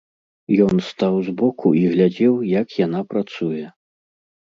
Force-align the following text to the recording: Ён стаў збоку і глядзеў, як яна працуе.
Ён 0.67 0.81
стаў 0.91 1.19
збоку 1.27 1.75
і 1.83 1.85
глядзеў, 1.93 2.43
як 2.59 2.67
яна 2.85 3.07
працуе. 3.15 3.65